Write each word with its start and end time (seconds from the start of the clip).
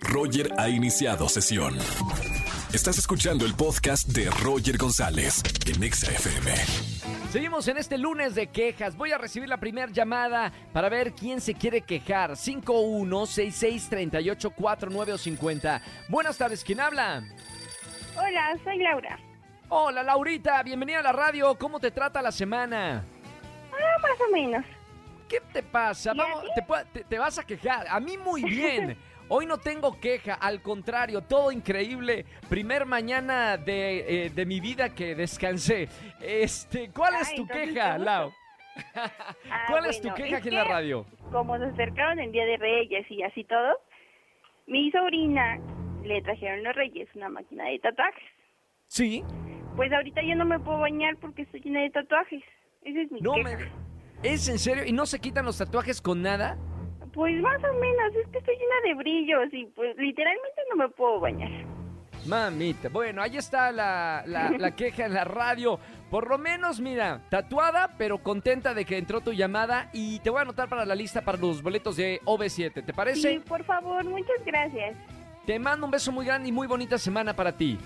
Roger 0.00 0.50
ha 0.58 0.68
iniciado 0.68 1.28
sesión. 1.28 1.78
Estás 2.72 2.98
escuchando 2.98 3.46
el 3.46 3.54
podcast 3.54 4.08
de 4.08 4.28
Roger 4.30 4.76
González 4.76 5.40
en 5.66 5.80
Exa 5.82 6.10
FM. 6.12 6.52
Seguimos 7.30 7.66
en 7.68 7.78
este 7.78 7.96
lunes 7.98 8.34
de 8.34 8.48
quejas. 8.48 8.96
Voy 8.96 9.12
a 9.12 9.18
recibir 9.18 9.48
la 9.48 9.58
primera 9.58 9.92
llamada 9.92 10.52
para 10.72 10.88
ver 10.88 11.12
quién 11.12 11.40
se 11.40 11.54
quiere 11.54 11.82
quejar. 11.82 12.32
51663849 12.32 15.12
o 15.12 15.18
50. 15.18 15.82
Buenas 16.08 16.36
tardes, 16.38 16.64
¿quién 16.64 16.80
habla? 16.80 17.22
Hola, 18.16 18.58
soy 18.64 18.78
Laura. 18.78 19.20
Hola, 19.68 20.02
Laurita, 20.02 20.60
bienvenida 20.62 21.00
a 21.00 21.02
la 21.02 21.12
radio. 21.12 21.54
¿Cómo 21.56 21.78
te 21.80 21.90
trata 21.90 22.22
la 22.22 22.32
semana? 22.32 23.04
Ah, 23.72 24.00
más 24.02 24.18
o 24.26 24.30
menos. 24.32 24.64
¿Qué 25.28 25.42
te 25.52 25.62
pasa? 25.62 26.12
¿Y 26.14 26.20
a 26.20 26.24
Vamos, 26.24 26.44
te 27.08 27.18
vas 27.18 27.38
a 27.38 27.44
quejar. 27.44 27.86
A 27.88 28.00
mí 28.00 28.16
muy 28.16 28.42
bien. 28.44 28.96
Hoy 29.30 29.44
no 29.46 29.58
tengo 29.58 30.00
queja, 30.00 30.34
al 30.34 30.62
contrario, 30.62 31.20
todo 31.22 31.52
increíble. 31.52 32.24
Primer 32.48 32.86
mañana 32.86 33.56
de, 33.58 34.26
eh, 34.26 34.30
de 34.30 34.46
mi 34.46 34.58
vida 34.60 34.94
que 34.94 35.14
descansé. 35.14 35.88
Este, 36.20 36.90
¿cuál 36.90 37.14
es 37.20 37.28
Ay, 37.30 37.36
tu 37.36 37.46
queja. 37.46 37.98
Lau? 37.98 38.32
Ah, 38.94 39.64
¿Cuál 39.68 39.86
es 39.86 40.00
tu 40.00 40.08
queja 40.14 40.28
es 40.28 40.34
aquí 40.34 40.48
en 40.50 40.54
la 40.54 40.62
que 40.62 40.68
radio? 40.70 41.04
Como 41.32 41.58
se 41.58 41.64
acercaron 41.64 42.20
el 42.20 42.30
Día 42.30 42.44
de 42.46 42.56
Reyes 42.58 43.10
y 43.10 43.24
así 43.24 43.42
todo, 43.42 43.76
mi 44.68 44.88
sobrina 44.92 45.58
le 46.04 46.22
trajeron 46.22 46.62
los 46.62 46.76
Reyes 46.76 47.08
una 47.16 47.28
máquina 47.28 47.64
de 47.64 47.80
tatuajes. 47.80 48.22
Sí. 48.86 49.24
Pues 49.74 49.92
ahorita 49.92 50.22
yo 50.22 50.36
no 50.36 50.44
me 50.44 50.60
puedo 50.60 50.78
bañar 50.78 51.16
porque 51.16 51.42
estoy 51.42 51.60
llena 51.60 51.80
de 51.80 51.90
tatuajes. 51.90 52.40
Esa 52.82 53.00
es 53.00 53.10
mi 53.10 53.20
No 53.20 53.32
queja. 53.32 53.48
me. 53.58 53.68
¿Es 54.22 54.48
en 54.48 54.60
serio? 54.60 54.84
¿Y 54.84 54.92
no 54.92 55.06
se 55.06 55.18
quitan 55.18 55.44
los 55.44 55.58
tatuajes 55.58 56.00
con 56.00 56.22
nada? 56.22 56.56
Pues 57.18 57.34
más 57.42 57.56
o 57.64 57.72
menos, 57.80 58.14
es 58.14 58.28
que 58.30 58.38
estoy 58.38 58.54
llena 58.54 58.74
de 58.84 58.94
brillos 58.94 59.48
y 59.52 59.66
pues 59.74 59.96
literalmente 59.96 60.60
no 60.70 60.76
me 60.76 60.88
puedo 60.88 61.18
bañar. 61.18 61.50
Mamita, 62.26 62.88
bueno, 62.90 63.20
ahí 63.22 63.36
está 63.36 63.72
la, 63.72 64.22
la- 64.24 64.50
la 64.56 64.70
queja 64.76 65.06
en 65.06 65.14
la 65.14 65.24
radio. 65.24 65.80
Por 66.12 66.28
lo 66.28 66.38
menos, 66.38 66.78
mira, 66.80 67.20
tatuada, 67.28 67.96
pero 67.98 68.18
contenta 68.18 68.72
de 68.72 68.84
que 68.84 68.98
entró 68.98 69.20
tu 69.20 69.32
llamada 69.32 69.90
y 69.92 70.20
te 70.20 70.30
voy 70.30 70.38
a 70.38 70.42
anotar 70.42 70.68
para 70.68 70.84
la 70.84 70.94
lista 70.94 71.22
para 71.22 71.38
los 71.38 71.60
boletos 71.60 71.96
de 71.96 72.20
OV7. 72.24 72.84
¿Te 72.84 72.94
parece? 72.94 73.32
Sí, 73.32 73.38
por 73.40 73.64
favor, 73.64 74.04
muchas 74.04 74.44
gracias. 74.46 74.96
Te 75.44 75.58
mando 75.58 75.86
un 75.86 75.90
beso 75.90 76.12
muy 76.12 76.24
grande 76.24 76.50
y 76.50 76.52
muy 76.52 76.68
bonita 76.68 76.98
semana 76.98 77.34
para 77.34 77.50
ti. 77.50 77.76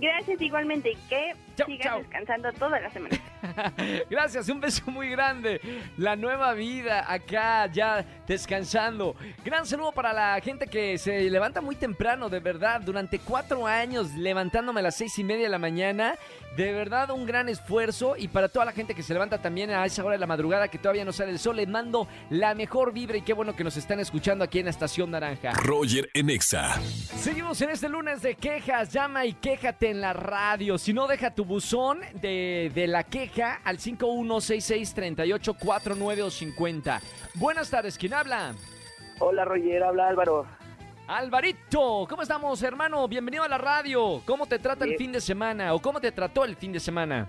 Gracias 0.00 0.40
igualmente, 0.40 0.96
que 1.08 1.32
Chao, 1.56 1.66
sigas 1.66 1.86
chao. 1.86 1.98
descansando 1.98 2.52
toda 2.52 2.78
la 2.80 2.90
semana. 2.90 3.16
Gracias, 4.10 4.48
un 4.48 4.60
beso 4.60 4.82
muy 4.90 5.10
grande. 5.10 5.60
La 5.96 6.16
nueva 6.16 6.52
vida 6.54 7.04
acá 7.10 7.66
ya 7.66 8.04
descansando. 8.26 9.16
Gran 9.44 9.66
saludo 9.66 9.92
para 9.92 10.12
la 10.12 10.40
gente 10.40 10.66
que 10.66 10.98
se 10.98 11.28
levanta 11.30 11.60
muy 11.60 11.76
temprano, 11.76 12.28
de 12.28 12.40
verdad. 12.40 12.80
Durante 12.80 13.18
cuatro 13.18 13.66
años 13.66 14.14
levantándome 14.14 14.80
a 14.80 14.84
las 14.84 14.96
seis 14.96 15.18
y 15.18 15.24
media 15.24 15.44
de 15.44 15.50
la 15.50 15.58
mañana. 15.58 16.14
De 16.56 16.72
verdad, 16.72 17.10
un 17.10 17.26
gran 17.26 17.48
esfuerzo. 17.48 18.16
Y 18.16 18.28
para 18.28 18.48
toda 18.48 18.64
la 18.64 18.72
gente 18.72 18.94
que 18.94 19.02
se 19.02 19.12
levanta 19.12 19.38
también 19.38 19.70
a 19.70 19.84
esa 19.84 20.02
hora 20.04 20.12
de 20.14 20.18
la 20.18 20.26
madrugada 20.26 20.68
que 20.68 20.78
todavía 20.78 21.04
no 21.04 21.12
sale 21.12 21.30
el 21.30 21.38
sol, 21.38 21.56
les 21.56 21.68
mando 21.68 22.08
la 22.30 22.54
mejor 22.54 22.92
vibra 22.92 23.16
y 23.16 23.22
qué 23.22 23.32
bueno 23.32 23.54
que 23.54 23.62
nos 23.64 23.76
están 23.76 24.00
escuchando 24.00 24.44
aquí 24.44 24.58
en 24.58 24.64
la 24.66 24.70
Estación 24.70 25.10
Naranja. 25.10 25.52
Roger 25.52 26.08
en 26.14 26.30
Exa. 26.30 26.80
Seguimos 27.16 27.60
en 27.62 27.70
este 27.70 27.88
lunes 27.88 28.22
de 28.22 28.34
quejas. 28.34 28.92
Llama 28.92 29.24
y 29.26 29.34
quéjate 29.34 29.87
en 29.90 30.00
la 30.00 30.12
radio. 30.12 30.78
Si 30.78 30.92
no, 30.92 31.06
deja 31.06 31.34
tu 31.34 31.44
buzón 31.44 32.00
de, 32.14 32.70
de 32.74 32.86
la 32.86 33.04
queja 33.04 33.60
al 33.64 33.78
51663849 33.78 36.22
o 36.22 36.30
50. 36.30 37.00
Buenas 37.34 37.70
tardes, 37.70 37.98
¿quién 37.98 38.14
habla? 38.14 38.54
Hola 39.18 39.44
Roger, 39.44 39.82
habla 39.82 40.08
Álvaro. 40.08 40.46
Alvarito, 41.08 42.06
¿cómo 42.08 42.22
estamos, 42.22 42.62
hermano? 42.62 43.08
Bienvenido 43.08 43.42
a 43.42 43.48
la 43.48 43.58
radio. 43.58 44.22
¿Cómo 44.26 44.46
te 44.46 44.58
trata 44.58 44.84
el 44.84 44.96
fin 44.96 45.10
de 45.10 45.22
semana? 45.22 45.72
¿O 45.74 45.80
cómo 45.80 46.00
te 46.00 46.12
trató 46.12 46.44
el 46.44 46.54
fin 46.54 46.72
de 46.72 46.80
semana? 46.80 47.26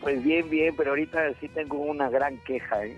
Pues 0.00 0.24
bien, 0.24 0.48
bien, 0.48 0.74
pero 0.76 0.90
ahorita 0.90 1.34
sí 1.40 1.48
tengo 1.48 1.78
una 1.78 2.08
gran 2.08 2.38
queja, 2.38 2.86
¿eh? 2.86 2.96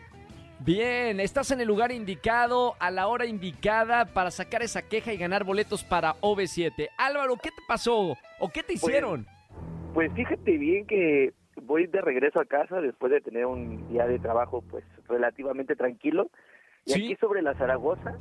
Bien, 0.61 1.19
estás 1.21 1.51
en 1.53 1.61
el 1.63 1.67
lugar 1.67 1.91
indicado, 1.91 2.77
a 2.79 2.91
la 2.91 3.07
hora 3.07 3.25
indicada 3.25 4.05
para 4.05 4.31
sacar 4.31 4.63
esa 4.63 4.83
queja 4.83 5.11
y 5.11 5.17
ganar 5.17 5.43
boletos 5.43 5.83
para 5.83 6.15
OV7. 6.21 6.91
Álvaro, 6.99 7.37
¿qué 7.43 7.49
te 7.49 7.63
pasó? 7.67 8.19
¿O 8.41 8.49
qué 8.49 8.63
te 8.63 8.73
hicieron? 8.75 9.27
Pues 9.95 10.13
fíjate 10.15 10.57
bien 10.57 10.87
que 10.87 11.33
voy 11.63 11.87
de 11.87 12.01
regreso 12.01 12.41
a 12.41 12.45
casa 12.47 12.81
después 12.81 13.13
de 13.13 13.21
tener 13.21 13.47
un 13.47 13.87
día 13.89 14.07
de 14.07 14.19
trabajo 14.19 14.63
pues 14.71 14.85
relativamente 15.09 15.77
tranquilo. 15.77 16.31
Y 16.87 16.93
Sí. 16.93 17.05
aquí 17.05 17.17
sobre 17.17 17.43
la 17.43 17.55
Zaragoza, 17.55 18.15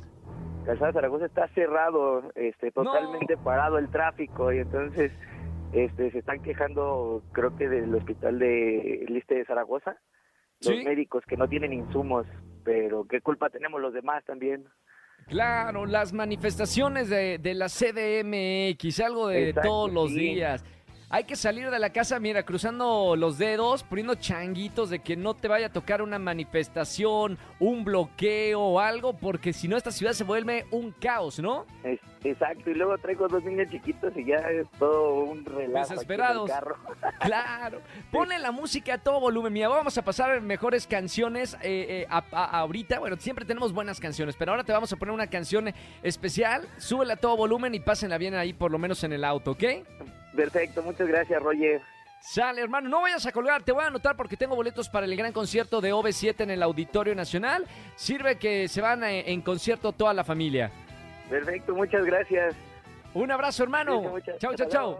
Calzada 0.66 0.92
Zaragoza 0.92 1.26
está 1.26 1.48
cerrado, 1.48 2.30
este, 2.34 2.66
No. 2.66 2.84
totalmente 2.84 3.36
parado 3.38 3.78
el 3.78 3.88
tráfico 3.90 4.52
y 4.52 4.58
entonces 4.58 5.10
este, 5.72 6.10
se 6.10 6.18
están 6.18 6.42
quejando 6.42 7.22
creo 7.32 7.56
que 7.56 7.68
del 7.68 7.94
hospital 7.94 8.38
de 8.38 9.06
Liste 9.08 9.36
de 9.36 9.44
Zaragoza, 9.46 9.96
los 10.60 10.74
Sí. 10.76 10.84
médicos 10.84 11.24
que 11.26 11.36
no 11.36 11.48
tienen 11.48 11.72
insumos, 11.72 12.26
pero 12.64 13.04
qué 13.04 13.20
culpa 13.22 13.48
tenemos 13.48 13.80
los 13.80 13.94
demás 13.94 14.22
también. 14.24 14.64
Claro, 15.30 15.86
las 15.86 16.12
manifestaciones 16.12 17.08
de, 17.08 17.38
de 17.38 17.54
la 17.54 17.68
CDMX, 17.68 18.98
algo 19.00 19.28
de 19.28 19.50
Exacto, 19.50 19.68
todos 19.68 19.92
los 19.92 20.10
sí. 20.10 20.18
días. 20.18 20.64
Hay 21.12 21.24
que 21.24 21.34
salir 21.34 21.68
de 21.70 21.78
la 21.80 21.90
casa, 21.90 22.20
mira, 22.20 22.44
cruzando 22.44 23.16
los 23.16 23.36
dedos, 23.36 23.82
poniendo 23.82 24.14
changuitos 24.14 24.90
de 24.90 25.00
que 25.00 25.16
no 25.16 25.34
te 25.34 25.48
vaya 25.48 25.66
a 25.66 25.72
tocar 25.72 26.02
una 26.02 26.20
manifestación, 26.20 27.36
un 27.58 27.82
bloqueo 27.84 28.60
o 28.60 28.78
algo, 28.78 29.12
porque 29.14 29.52
si 29.52 29.66
no 29.66 29.76
esta 29.76 29.90
ciudad 29.90 30.12
se 30.12 30.22
vuelve 30.22 30.66
un 30.70 30.92
caos, 30.92 31.40
¿no? 31.40 31.66
Exacto, 32.22 32.70
y 32.70 32.74
luego 32.74 32.96
traigo 32.98 33.26
dos 33.26 33.42
niños 33.42 33.68
chiquitos 33.70 34.16
y 34.16 34.24
ya 34.24 34.36
es 34.36 34.68
todo 34.78 35.14
un 35.24 35.44
relajo. 35.44 35.94
aquí 35.94 36.12
en 36.12 36.20
el 36.42 36.48
carro. 36.48 36.76
Claro. 37.20 37.80
Ponle 38.12 38.38
la 38.38 38.52
música 38.52 38.94
a 38.94 38.98
todo 38.98 39.18
volumen. 39.20 39.52
Mira, 39.52 39.68
vamos 39.68 39.98
a 39.98 40.02
pasar 40.02 40.40
mejores 40.40 40.86
canciones 40.86 41.54
eh, 41.54 41.58
eh, 41.62 42.06
a- 42.08 42.22
a- 42.30 42.58
ahorita. 42.60 42.98
Bueno, 43.00 43.16
siempre 43.18 43.44
tenemos 43.44 43.72
buenas 43.72 43.98
canciones, 43.98 44.36
pero 44.38 44.52
ahora 44.52 44.62
te 44.64 44.72
vamos 44.72 44.92
a 44.92 44.96
poner 44.96 45.12
una 45.12 45.26
canción 45.26 45.72
especial. 46.04 46.68
Súbela 46.78 47.14
a 47.14 47.16
todo 47.16 47.36
volumen 47.36 47.74
y 47.74 47.80
pásenla 47.80 48.16
bien 48.16 48.34
ahí, 48.34 48.52
por 48.52 48.70
lo 48.70 48.78
menos 48.78 49.02
en 49.02 49.12
el 49.12 49.24
auto, 49.24 49.52
¿ok? 49.52 49.64
Perfecto, 50.34 50.82
muchas 50.82 51.08
gracias, 51.08 51.42
Roger. 51.42 51.80
Sale, 52.20 52.60
hermano, 52.60 52.88
no 52.88 53.00
vayas 53.00 53.24
a 53.24 53.32
colgar, 53.32 53.62
te 53.62 53.72
voy 53.72 53.82
a 53.82 53.86
anotar 53.86 54.14
porque 54.14 54.36
tengo 54.36 54.54
boletos 54.54 54.88
para 54.88 55.06
el 55.06 55.16
gran 55.16 55.32
concierto 55.32 55.80
de 55.80 55.92
OV7 55.92 56.40
en 56.40 56.50
el 56.50 56.62
Auditorio 56.62 57.14
Nacional. 57.14 57.66
Sirve 57.96 58.36
que 58.36 58.68
se 58.68 58.82
van 58.82 59.02
eh, 59.04 59.32
en 59.32 59.40
concierto 59.40 59.92
toda 59.92 60.12
la 60.12 60.22
familia. 60.22 60.70
Perfecto, 61.30 61.74
muchas 61.74 62.04
gracias. 62.04 62.54
Un 63.14 63.30
abrazo, 63.30 63.62
hermano. 63.62 64.02
Cuídense 64.02 64.32
mucho. 64.48 64.68
Chau, 64.68 64.98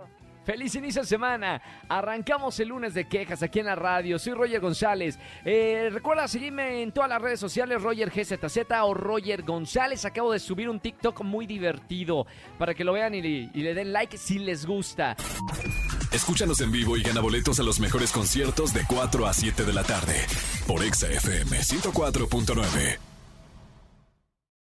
Feliz 0.50 0.74
inicio 0.74 1.02
de 1.02 1.06
semana. 1.06 1.62
Arrancamos 1.88 2.58
el 2.58 2.70
lunes 2.70 2.92
de 2.92 3.06
quejas 3.06 3.40
aquí 3.40 3.60
en 3.60 3.66
la 3.66 3.76
radio. 3.76 4.18
Soy 4.18 4.32
Roger 4.32 4.60
González. 4.60 5.16
Eh, 5.44 5.90
recuerda 5.92 6.26
seguirme 6.26 6.82
en 6.82 6.90
todas 6.90 7.08
las 7.08 7.22
redes 7.22 7.38
sociales, 7.38 7.80
Roger 7.80 8.10
GZZ 8.10 8.58
o 8.82 8.92
Roger 8.92 9.44
González. 9.44 10.04
Acabo 10.04 10.32
de 10.32 10.40
subir 10.40 10.68
un 10.68 10.80
TikTok 10.80 11.22
muy 11.22 11.46
divertido 11.46 12.26
para 12.58 12.74
que 12.74 12.82
lo 12.82 12.94
vean 12.94 13.14
y, 13.14 13.18
y 13.18 13.62
le 13.62 13.74
den 13.74 13.92
like 13.92 14.18
si 14.18 14.40
les 14.40 14.66
gusta. 14.66 15.16
Escúchanos 16.10 16.60
en 16.62 16.72
vivo 16.72 16.96
y 16.96 17.02
gana 17.04 17.20
boletos 17.20 17.60
a 17.60 17.62
los 17.62 17.78
mejores 17.78 18.10
conciertos 18.10 18.74
de 18.74 18.84
4 18.88 19.28
a 19.28 19.32
7 19.32 19.64
de 19.64 19.72
la 19.72 19.84
tarde 19.84 20.16
por 20.66 20.82
Exa 20.82 21.06
FM 21.06 21.58
104.9. 21.60 23.09